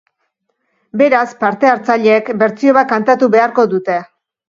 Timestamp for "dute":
3.79-4.05